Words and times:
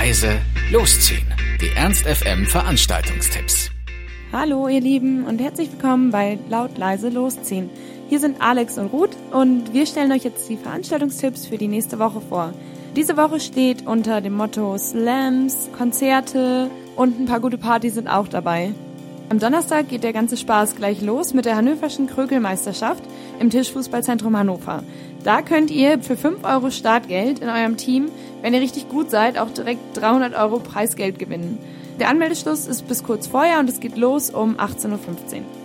leise, 0.00 0.40
losziehen. 0.72 1.26
Die 1.60 1.68
Ernst 1.76 2.06
FM 2.06 2.46
Veranstaltungstipps. 2.46 3.70
Hallo 4.32 4.66
ihr 4.66 4.80
Lieben 4.80 5.26
und 5.26 5.42
herzlich 5.42 5.70
willkommen 5.72 6.10
bei 6.10 6.38
Laut 6.48 6.78
leise 6.78 7.10
losziehen. 7.10 7.68
Hier 8.08 8.18
sind 8.18 8.40
Alex 8.40 8.78
und 8.78 8.86
Ruth 8.94 9.14
und 9.30 9.74
wir 9.74 9.84
stellen 9.84 10.10
euch 10.12 10.24
jetzt 10.24 10.48
die 10.48 10.56
Veranstaltungstipps 10.56 11.46
für 11.46 11.58
die 11.58 11.68
nächste 11.68 11.98
Woche 11.98 12.22
vor. 12.22 12.54
Diese 12.96 13.18
Woche 13.18 13.40
steht 13.40 13.86
unter 13.86 14.22
dem 14.22 14.32
Motto 14.32 14.78
Slams, 14.78 15.68
Konzerte 15.76 16.70
und 16.96 17.20
ein 17.20 17.26
paar 17.26 17.40
gute 17.40 17.58
Partys 17.58 17.92
sind 17.92 18.08
auch 18.08 18.26
dabei. 18.26 18.72
Am 19.30 19.38
Donnerstag 19.38 19.88
geht 19.88 20.02
der 20.02 20.12
ganze 20.12 20.36
Spaß 20.36 20.74
gleich 20.74 21.02
los 21.02 21.34
mit 21.34 21.44
der 21.44 21.54
Hannoverschen 21.54 22.08
Krögelmeisterschaft 22.08 23.04
im 23.38 23.48
Tischfußballzentrum 23.48 24.36
Hannover. 24.36 24.82
Da 25.22 25.40
könnt 25.40 25.70
ihr 25.70 26.00
für 26.00 26.16
5 26.16 26.42
Euro 26.42 26.72
Startgeld 26.72 27.38
in 27.38 27.48
eurem 27.48 27.76
Team, 27.76 28.10
wenn 28.42 28.54
ihr 28.54 28.60
richtig 28.60 28.88
gut 28.88 29.08
seid, 29.08 29.38
auch 29.38 29.50
direkt 29.50 29.96
300 29.96 30.34
Euro 30.34 30.58
Preisgeld 30.58 31.20
gewinnen. 31.20 31.58
Der 32.00 32.08
Anmeldeschluss 32.08 32.66
ist 32.66 32.88
bis 32.88 33.04
kurz 33.04 33.28
vorher 33.28 33.60
und 33.60 33.68
es 33.68 33.78
geht 33.78 33.96
los 33.96 34.30
um 34.30 34.56
18.15 34.56 34.88
Uhr. 34.88 35.59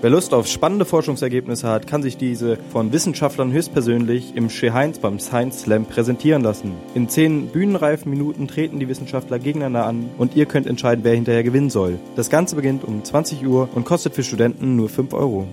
Wer 0.00 0.10
Lust 0.10 0.32
auf 0.32 0.46
spannende 0.46 0.84
Forschungsergebnisse 0.84 1.66
hat, 1.66 1.88
kann 1.88 2.04
sich 2.04 2.16
diese 2.16 2.56
von 2.70 2.92
Wissenschaftlern 2.92 3.50
höchstpersönlich 3.50 4.36
im 4.36 4.48
Heinz 4.48 5.00
beim 5.00 5.18
Science 5.18 5.62
Slam 5.62 5.86
präsentieren 5.86 6.42
lassen. 6.42 6.74
In 6.94 7.08
zehn 7.08 7.48
bühnenreifen 7.48 8.08
Minuten 8.08 8.46
treten 8.46 8.78
die 8.78 8.86
Wissenschaftler 8.86 9.40
gegeneinander 9.40 9.86
an 9.86 10.08
und 10.16 10.36
ihr 10.36 10.46
könnt 10.46 10.68
entscheiden, 10.68 11.02
wer 11.02 11.16
hinterher 11.16 11.42
gewinnen 11.42 11.68
soll. 11.68 11.98
Das 12.14 12.30
Ganze 12.30 12.54
beginnt 12.54 12.84
um 12.84 13.02
20 13.02 13.44
Uhr 13.44 13.68
und 13.74 13.86
kostet 13.86 14.14
für 14.14 14.22
Studenten 14.22 14.76
nur 14.76 14.88
5 14.88 15.12
Euro. 15.14 15.48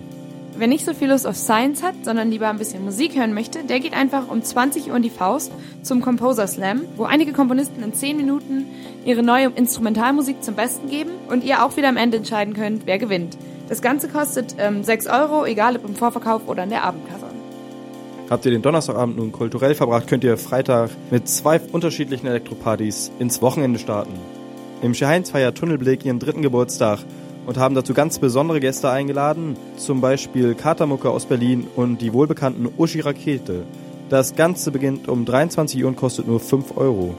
Wer 0.56 0.68
nicht 0.68 0.86
so 0.86 0.94
viel 0.94 1.08
Lust 1.08 1.26
auf 1.26 1.36
Science 1.36 1.82
hat, 1.82 1.96
sondern 2.04 2.30
lieber 2.30 2.48
ein 2.48 2.58
bisschen 2.58 2.84
Musik 2.84 3.16
hören 3.16 3.34
möchte, 3.34 3.64
der 3.64 3.80
geht 3.80 3.94
einfach 3.94 4.28
um 4.28 4.44
20 4.44 4.90
Uhr 4.90 4.96
in 4.96 5.02
die 5.02 5.10
Faust 5.10 5.50
zum 5.82 6.00
Composer 6.00 6.46
Slam, 6.46 6.82
wo 6.96 7.02
einige 7.02 7.32
Komponisten 7.32 7.82
in 7.82 7.92
10 7.92 8.16
Minuten 8.16 8.66
ihre 9.04 9.24
neue 9.24 9.50
Instrumentalmusik 9.56 10.44
zum 10.44 10.54
Besten 10.54 10.88
geben 10.88 11.10
und 11.28 11.42
ihr 11.42 11.64
auch 11.64 11.76
wieder 11.76 11.88
am 11.88 11.96
Ende 11.96 12.18
entscheiden 12.18 12.54
könnt, 12.54 12.86
wer 12.86 12.98
gewinnt. 12.98 13.36
Das 13.68 13.82
Ganze 13.82 14.08
kostet 14.08 14.54
ähm, 14.58 14.84
6 14.84 15.06
Euro, 15.08 15.44
egal 15.44 15.76
ob 15.76 15.88
im 15.88 15.96
Vorverkauf 15.96 16.42
oder 16.46 16.64
in 16.64 16.70
der 16.70 16.84
Abendkasse. 16.84 17.26
Habt 18.30 18.44
ihr 18.44 18.50
den 18.50 18.62
Donnerstagabend 18.62 19.16
nun 19.16 19.30
kulturell 19.32 19.74
verbracht, 19.74 20.08
könnt 20.08 20.24
ihr 20.24 20.36
Freitag 20.36 20.90
mit 21.10 21.28
zwei 21.28 21.60
unterschiedlichen 21.60 22.26
Elektropartys 22.26 23.12
ins 23.18 23.40
Wochenende 23.40 23.78
starten. 23.78 24.14
Im 24.82 24.94
Heinz 24.94 25.30
feiert 25.30 25.56
Tunnelblick 25.58 26.04
ihren 26.04 26.18
dritten 26.18 26.42
Geburtstag 26.42 27.00
und 27.46 27.56
haben 27.56 27.74
dazu 27.74 27.94
ganz 27.94 28.18
besondere 28.18 28.60
Gäste 28.60 28.90
eingeladen, 28.90 29.56
zum 29.76 30.00
Beispiel 30.00 30.54
Katermucke 30.54 31.08
aus 31.08 31.26
Berlin 31.26 31.66
und 31.76 32.00
die 32.00 32.12
wohlbekannten 32.12 32.68
Uschi 32.76 33.00
Rakete. 33.00 33.62
Das 34.08 34.34
Ganze 34.34 34.70
beginnt 34.70 35.08
um 35.08 35.24
23 35.24 35.82
Uhr 35.82 35.88
und 35.88 35.96
kostet 35.96 36.26
nur 36.26 36.40
5 36.40 36.76
Euro. 36.76 37.14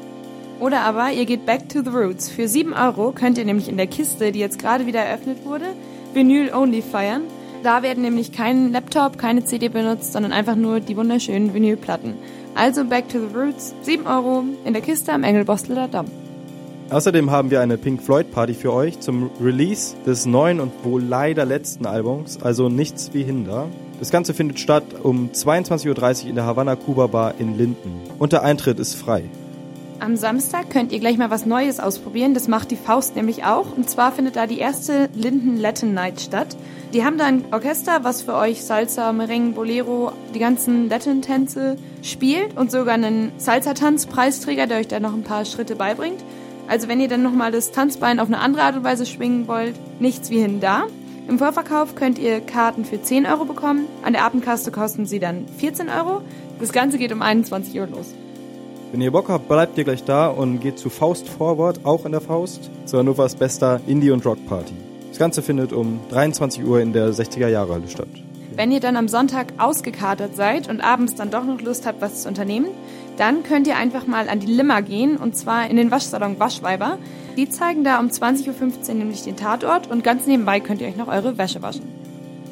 Oder 0.60 0.82
aber 0.82 1.12
ihr 1.12 1.26
geht 1.26 1.46
back 1.46 1.70
to 1.70 1.82
the 1.84 1.90
roots. 1.90 2.30
Für 2.30 2.48
7 2.48 2.74
Euro 2.74 3.12
könnt 3.12 3.38
ihr 3.38 3.46
nämlich 3.46 3.70
in 3.70 3.78
der 3.78 3.88
Kiste, 3.88 4.32
die 4.32 4.40
jetzt 4.40 4.60
gerade 4.60 4.86
wieder 4.86 5.00
eröffnet 5.00 5.46
wurde, 5.46 5.66
Vinyl 6.14 6.54
Only 6.54 6.82
feiern. 6.82 7.24
Da 7.64 7.82
werden 7.84 8.04
nämlich 8.04 8.32
kein 8.32 8.72
Laptop, 8.72 9.18
keine 9.18 9.44
CD 9.44 9.68
benutzt, 9.70 10.14
sondern 10.14 10.32
einfach 10.32 10.56
nur 10.56 10.80
die 10.80 10.96
wunderschönen 10.96 11.54
Vinylplatten. 11.54 12.14
Also 12.56 12.86
Back 12.86 13.10
to 13.10 13.20
the 13.20 13.36
Roots, 13.36 13.76
7 13.82 14.08
Euro 14.08 14.44
in 14.66 14.74
der 14.74 14.82
Kiste 14.82 15.14
am 15.14 15.24
Engelbostler 15.24 15.88
Damm. 15.88 16.06
Außerdem 16.90 17.32
haben 17.32 17.52
wir 17.52 17.60
eine 17.60 17.78
Pink 17.78 18.02
Floyd 18.02 18.32
Party 18.32 18.54
für 18.54 18.72
euch 18.72 19.00
zum 19.02 19.30
Release 19.42 19.96
des 20.06 20.26
neuen 20.26 20.62
und 20.62 20.72
wohl 20.84 21.04
leider 21.04 21.46
letzten 21.46 21.86
Albums, 21.86 22.42
also 22.42 22.70
nichts 22.70 23.10
wie 23.14 23.24
Hinder. 23.24 23.68
Das 24.00 24.10
Ganze 24.10 24.34
findet 24.34 24.60
statt 24.60 24.84
um 25.04 25.32
22.30 25.32 26.24
Uhr 26.24 26.30
in 26.30 26.36
der 26.36 26.46
Havanna 26.46 26.76
Kuba 26.76 27.08
Bar 27.08 27.34
in 27.40 27.58
Linden. 27.58 28.00
Und 28.20 28.32
der 28.32 28.44
Eintritt 28.44 28.80
ist 28.80 28.94
frei. 28.96 29.24
Am 30.00 30.16
Samstag 30.16 30.70
könnt 30.70 30.92
ihr 30.92 31.00
gleich 31.00 31.18
mal 31.18 31.32
was 31.32 31.48
Neues 31.48 31.80
ausprobieren. 31.80 32.36
Das 32.36 32.48
macht 32.48 32.70
die 32.70 32.76
Faust 32.76 33.16
nämlich 33.16 33.46
auch. 33.46 33.76
Und 33.76 33.90
zwar 33.90 34.12
findet 34.12 34.36
da 34.36 34.46
die 34.46 34.60
erste 34.60 35.10
Linden 35.16 35.58
Latin 35.58 35.96
Night 35.96 36.22
statt. 36.22 36.56
Die 36.94 37.04
haben 37.04 37.18
da 37.18 37.26
ein 37.26 37.46
Orchester, 37.52 38.04
was 38.04 38.22
für 38.22 38.36
euch 38.36 38.64
Salsa, 38.64 39.12
Merengue, 39.12 39.54
Bolero, 39.54 40.12
die 40.36 40.40
ganzen 40.40 40.88
Latin-Tänze 40.88 41.78
spielt 42.04 42.56
und 42.56 42.70
sogar 42.70 42.94
einen 42.94 43.32
Salsa-Tanz-Preisträger, 43.38 44.68
der 44.68 44.78
euch 44.78 44.88
da 44.88 45.00
noch 45.00 45.14
ein 45.14 45.24
paar 45.24 45.46
Schritte 45.46 45.76
beibringt. 45.76 46.24
Also 46.68 46.88
wenn 46.88 47.02
ihr 47.02 47.08
dann 47.08 47.24
nochmal 47.24 47.52
das 47.52 47.72
Tanzbein 47.72 48.20
auf 48.20 48.28
eine 48.28 48.40
andere 48.40 48.64
Art 48.64 48.76
und 48.76 48.84
Weise 48.84 49.06
schwingen 49.08 49.48
wollt, 49.48 49.76
nichts 50.00 50.30
wie 50.30 50.40
hin 50.40 50.60
da. 50.60 50.84
Im 51.28 51.40
Vorverkauf 51.40 51.96
könnt 51.96 52.20
ihr 52.20 52.40
Karten 52.40 52.86
für 52.86 53.02
10 53.02 53.26
Euro 53.26 53.46
bekommen. 53.46 53.88
An 54.04 54.14
der 54.14 54.24
Abendkasse 54.24 54.72
kosten 54.72 55.08
sie 55.08 55.20
dann 55.20 55.48
14 55.58 55.90
Euro. 55.90 56.22
Das 56.60 56.72
Ganze 56.72 57.00
geht 57.00 57.12
um 57.12 57.22
21 57.22 57.80
Uhr 57.80 57.88
los. 57.88 58.14
Wenn 58.92 59.02
ihr 59.02 59.12
Bock 59.12 59.28
habt, 59.28 59.50
bleibt 59.50 59.78
ihr 59.78 59.84
gleich 59.84 60.06
da 60.06 60.28
und 60.28 60.62
geht 60.62 60.80
zu 60.80 60.90
Faust 60.90 61.28
Forward, 61.28 61.82
auch 61.84 62.06
in 62.06 62.14
der 62.14 62.22
Faust, 62.22 62.70
zu 62.86 62.98
Hannovers 62.98 63.36
bester 63.36 63.82
Indie- 63.86 64.12
und 64.12 64.26
Rock-Party. 64.26 64.74
Das 65.10 65.20
Ganze 65.20 65.42
findet 65.42 65.74
um 65.74 66.00
23 66.10 66.64
Uhr 66.64 66.80
in 66.80 66.94
der 66.94 67.12
60er-Jahre-Halle 67.12 67.90
statt. 67.90 68.08
Wenn 68.56 68.72
ihr 68.72 68.80
dann 68.80 68.96
am 68.96 69.10
Sonntag 69.10 69.54
ausgekatert 69.58 70.38
seid 70.38 70.70
und 70.70 70.80
abends 70.80 71.16
dann 71.16 71.32
doch 71.32 71.44
noch 71.44 71.60
Lust 71.62 71.86
habt, 71.86 72.02
was 72.02 72.24
zu 72.24 72.30
unternehmen, 72.30 72.68
dann 73.18 73.44
könnt 73.44 73.68
ihr 73.68 73.76
einfach 73.76 74.08
mal 74.08 74.30
an 74.30 74.40
die 74.40 74.48
Limmer 74.48 74.82
gehen 74.82 75.18
und 75.18 75.36
zwar 75.36 75.70
in 75.70 75.76
den 75.76 75.92
Waschsalon 75.92 76.40
Waschweiber. 76.40 76.98
Die 77.36 77.50
zeigen 77.50 77.84
da 77.84 78.00
um 78.00 78.08
20.15 78.08 78.88
Uhr 78.88 78.96
nämlich 78.96 79.24
den 79.24 79.36
Tatort 79.36 79.92
und 79.92 80.04
ganz 80.04 80.28
nebenbei 80.28 80.62
könnt 80.62 80.80
ihr 80.82 80.88
euch 80.88 80.98
noch 80.98 81.10
eure 81.10 81.38
Wäsche 81.38 81.62
waschen. 81.62 81.97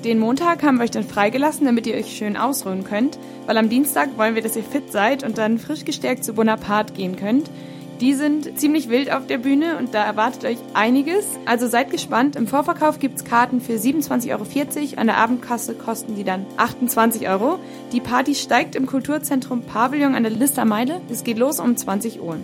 Den 0.06 0.20
Montag 0.20 0.62
haben 0.62 0.78
wir 0.78 0.84
euch 0.84 0.92
dann 0.92 1.04
freigelassen, 1.04 1.66
damit 1.66 1.88
ihr 1.88 1.96
euch 1.96 2.16
schön 2.16 2.38
ausruhen 2.38 2.84
könnt, 2.84 3.18
weil 3.48 3.58
am 3.58 3.70
Dienstag 3.70 4.20
wollen 4.20 4.36
wir, 4.36 4.44
dass 4.44 4.56
ihr 4.56 4.62
fit 4.62 4.92
seid 4.92 5.24
und 5.24 5.40
dann 5.40 5.58
frisch 5.58 5.84
gestärkt 5.84 6.24
zu 6.24 6.34
Bonaparte 6.34 6.94
gehen 6.94 7.16
könnt. 7.16 7.50
Die 8.02 8.14
sind 8.14 8.60
ziemlich 8.60 8.88
wild 8.88 9.12
auf 9.12 9.26
der 9.26 9.40
Bühne 9.40 9.80
und 9.80 9.96
da 9.96 10.04
erwartet 10.04 10.46
euch 10.46 10.58
einiges. 10.76 11.26
Also 11.48 11.68
seid 11.68 11.90
gespannt. 11.90 12.36
Im 12.36 12.46
Vorverkauf 12.46 13.00
gibt's 13.00 13.24
Karten 13.24 13.62
für 13.62 13.74
27,40 13.74 14.32
Euro. 14.32 14.46
An 14.98 15.08
der 15.08 15.18
Abendkasse 15.18 15.74
kosten 15.74 16.14
die 16.16 16.24
dann 16.24 16.46
28 16.58 17.28
Euro. 17.28 17.58
Die 17.92 18.02
Party 18.02 18.36
steigt 18.36 18.76
im 18.76 18.86
Kulturzentrum 18.86 19.64
Pavillon 19.64 20.14
an 20.14 20.22
der 20.22 20.32
Listermeile. 20.32 21.02
Es 21.10 21.24
geht 21.24 21.40
los 21.40 21.60
um 21.60 21.76
20 21.76 22.22
Uhr. 22.22 22.38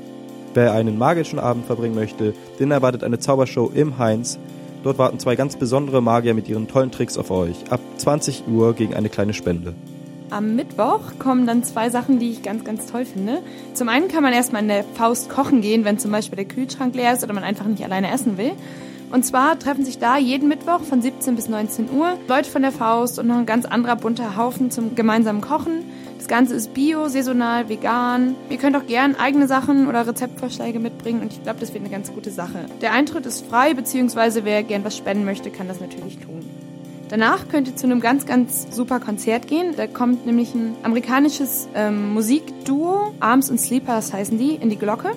Wer 0.56 0.74
einen 0.74 0.98
magischen 0.98 1.38
Abend 1.38 1.68
verbringen 1.68 1.94
möchte, 1.94 2.34
den 2.60 2.72
erwartet 2.72 3.04
eine 3.04 3.20
Zaubershow 3.20 3.70
im 3.72 4.00
Heinz. 4.00 4.40
Dort 4.84 4.98
warten 4.98 5.20
zwei 5.20 5.36
ganz 5.36 5.58
besondere 5.58 6.02
Magier 6.02 6.34
mit 6.34 6.50
ihren 6.50 6.68
tollen 6.68 6.92
Tricks 6.92 7.18
auf 7.18 7.30
euch. 7.30 7.56
Ab 7.70 7.80
20 7.98 8.48
Uhr 8.48 8.74
gegen 8.74 8.96
eine 8.96 9.10
kleine 9.10 9.34
Spende. 9.34 9.76
Am 10.32 10.56
Mittwoch 10.56 11.20
kommen 11.20 11.46
dann 11.46 11.64
zwei 11.64 11.90
Sachen, 11.90 12.18
die 12.18 12.32
ich 12.32 12.42
ganz, 12.42 12.64
ganz 12.64 12.90
toll 12.90 13.06
finde. 13.06 13.40
Zum 13.74 13.90
einen 13.90 14.08
kann 14.08 14.24
man 14.24 14.34
erstmal 14.34 14.62
in 14.62 14.70
der 14.70 14.84
Faust 14.96 15.30
kochen 15.30 15.62
gehen, 15.62 15.84
wenn 15.84 16.00
zum 16.00 16.12
Beispiel 16.12 16.38
der 16.38 16.46
Kühlschrank 16.46 16.96
leer 16.96 17.14
ist 17.14 17.24
oder 17.24 17.34
man 17.34 17.44
einfach 17.44 17.66
nicht 17.66 17.84
alleine 17.84 18.12
essen 18.12 18.38
will. 18.38 18.54
Und 19.12 19.26
zwar 19.26 19.60
treffen 19.60 19.84
sich 19.84 20.00
da 20.00 20.18
jeden 20.18 20.48
Mittwoch 20.48 20.82
von 20.82 21.02
17 21.02 21.36
bis 21.36 21.50
19 21.50 21.92
Uhr 21.92 22.18
Leute 22.30 22.50
von 22.50 22.62
der 22.62 22.72
Faust 22.72 23.20
und 23.20 23.28
noch 23.28 23.38
ein 23.38 23.46
ganz 23.46 23.66
anderer 23.66 23.98
bunter 23.98 24.38
Haufen 24.38 24.72
zum 24.72 24.96
gemeinsamen 24.96 25.42
Kochen. 25.42 25.84
Das 26.18 26.30
Ganze 26.30 26.54
ist 26.56 26.74
bio, 26.74 27.10
saisonal, 27.10 27.68
vegan. 27.68 28.36
Ihr 28.50 28.58
könnt 28.58 28.78
auch 28.78 28.86
gern 28.86 29.16
eigene 29.16 29.48
Sachen 29.48 29.88
oder 29.88 30.08
Rezeptvorschläge 30.08 30.80
mitbringen 30.80 31.22
und 31.22 31.34
ich 31.34 31.44
glaube, 31.44 31.60
das 31.60 31.74
wird 31.74 31.84
eine 31.84 31.92
ganz 31.92 32.14
gute 32.14 32.32
Sache. 32.32 32.68
Der 32.82 32.94
Eintritt 32.94 33.26
ist 33.26 33.46
frei, 33.48 33.74
beziehungsweise 33.74 34.46
wer 34.46 34.64
gern 34.64 34.86
was 34.86 34.96
spenden 34.96 35.26
möchte, 35.26 35.50
kann 35.50 35.68
das 35.68 35.82
natürlich 35.82 36.20
tun. 36.20 36.46
Danach 37.10 37.50
könnt 37.50 37.68
ihr 37.68 37.76
zu 37.76 37.88
einem 37.88 38.00
ganz, 38.00 38.26
ganz 38.26 38.68
super 38.74 39.02
Konzert 39.02 39.48
gehen. 39.48 39.74
Da 39.76 39.88
kommt 39.88 40.26
nämlich 40.26 40.56
ein 40.56 40.76
amerikanisches 40.84 41.68
ähm, 41.76 42.14
Musikduo, 42.14 43.14
Arms 43.20 43.50
and 43.50 43.60
Sleepers 43.60 44.14
heißen 44.14 44.38
die, 44.38 44.56
in 44.56 44.70
die 44.70 44.78
Glocke. 44.78 45.12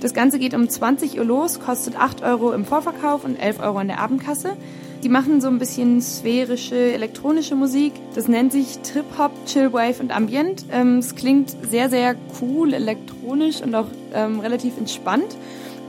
Das 0.00 0.14
Ganze 0.14 0.38
geht 0.38 0.54
um 0.54 0.68
20 0.68 1.18
Uhr 1.18 1.24
los, 1.24 1.58
kostet 1.58 1.98
8 1.98 2.22
Euro 2.22 2.52
im 2.52 2.64
Vorverkauf 2.64 3.24
und 3.24 3.36
11 3.36 3.60
Euro 3.60 3.80
in 3.80 3.88
der 3.88 3.98
Abendkasse. 3.98 4.56
Die 5.02 5.08
machen 5.08 5.40
so 5.40 5.48
ein 5.48 5.58
bisschen 5.58 6.00
sphärische, 6.00 6.92
elektronische 6.92 7.54
Musik. 7.54 7.92
Das 8.14 8.26
nennt 8.26 8.52
sich 8.52 8.78
Trip-Hop, 8.78 9.32
Chillwave 9.46 10.00
und 10.00 10.14
Ambient. 10.14 10.64
Ähm, 10.72 10.98
es 10.98 11.14
klingt 11.14 11.50
sehr, 11.68 11.88
sehr 11.88 12.16
cool, 12.40 12.74
elektronisch 12.74 13.60
und 13.60 13.74
auch 13.74 13.86
ähm, 14.12 14.40
relativ 14.40 14.76
entspannt. 14.76 15.36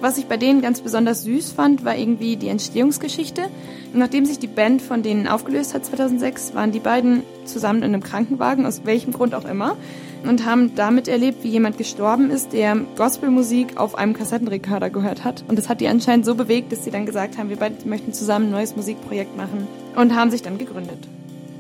Was 0.02 0.18
ich 0.18 0.28
bei 0.28 0.38
denen 0.38 0.62
ganz 0.62 0.80
besonders 0.80 1.24
süß 1.24 1.52
fand, 1.52 1.84
war 1.84 1.98
irgendwie 1.98 2.38
die 2.38 2.48
Entstehungsgeschichte. 2.48 3.42
Nachdem 3.94 4.24
sich 4.26 4.40
die 4.40 4.48
Band 4.48 4.82
von 4.82 5.04
denen 5.04 5.28
aufgelöst 5.28 5.74
hat 5.74 5.86
2006, 5.86 6.56
waren 6.56 6.72
die 6.72 6.80
beiden 6.80 7.24
zusammen 7.44 7.80
in 7.80 7.94
einem 7.94 8.04
Krankenwagen, 8.04 8.66
aus 8.66 8.82
welchem 8.86 9.12
Grund 9.12 9.36
auch 9.36 9.44
immer, 9.44 9.76
und 10.26 10.46
haben 10.46 10.74
damit 10.76 11.10
erlebt, 11.10 11.44
wie 11.44 11.50
jemand 11.50 11.78
gestorben 11.78 12.30
ist, 12.30 12.54
der 12.54 12.78
Gospelmusik 12.96 13.78
auf 13.78 13.96
einem 13.96 14.14
Kassettenrekorder 14.14 14.90
gehört 14.90 15.26
hat. 15.26 15.44
Und 15.50 15.58
das 15.58 15.68
hat 15.68 15.82
die 15.82 15.88
anscheinend 15.90 16.26
so 16.26 16.36
bewegt, 16.36 16.72
dass 16.72 16.86
sie 16.86 16.92
dann 16.92 17.06
gesagt 17.06 17.38
haben, 17.38 17.50
wir 17.50 17.58
beide 17.58 17.76
möchten 17.88 18.14
zusammen 18.14 18.46
ein 18.46 18.52
neues 18.52 18.78
Musikprojekt 18.78 19.36
machen 19.36 19.68
und 19.96 20.16
haben 20.16 20.32
sich 20.32 20.42
dann 20.42 20.58
gegründet. 20.58 21.08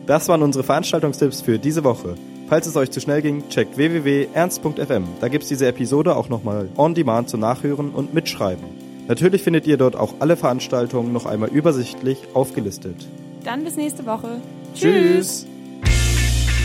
Das 0.05 0.29
waren 0.29 0.41
unsere 0.43 0.63
Veranstaltungstipps 0.63 1.41
für 1.41 1.59
diese 1.59 1.83
Woche. 1.83 2.15
Falls 2.49 2.65
es 2.65 2.75
euch 2.75 2.89
zu 2.89 2.99
schnell 2.99 3.21
ging, 3.21 3.47
checkt 3.49 3.77
www.ernst.fm. 3.77 5.03
Da 5.21 5.27
gibt 5.27 5.43
es 5.43 5.49
diese 5.49 5.67
Episode 5.67 6.15
auch 6.15 6.29
nochmal 6.29 6.67
on 6.77 6.95
demand 6.95 7.29
zum 7.29 7.41
Nachhören 7.41 7.91
und 7.91 8.15
Mitschreiben. 8.15 8.63
Natürlich 9.07 9.43
findet 9.43 9.67
ihr 9.67 9.77
dort 9.77 9.95
auch 9.95 10.15
alle 10.19 10.35
Veranstaltungen 10.35 11.13
noch 11.13 11.27
einmal 11.27 11.49
übersichtlich 11.49 12.17
aufgelistet. 12.33 13.07
Dann 13.43 13.63
bis 13.63 13.75
nächste 13.75 14.05
Woche. 14.07 14.41
Tschüss. 14.73 15.45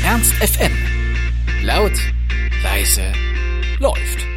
Ernst 0.05 0.33
FM. 0.35 0.73
Laut, 1.65 1.93
leise, 2.63 3.03
läuft. 3.79 4.34